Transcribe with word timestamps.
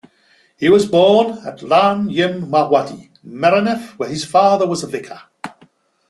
He 0.57 0.67
was 0.67 0.87
born 0.87 1.45
at 1.45 1.61
Llan-ym-Mawddwy, 1.61 3.11
Merioneth, 3.23 3.89
where 3.99 4.09
his 4.09 4.25
father 4.25 4.65
was 4.65 4.81
vicar. 4.81 5.21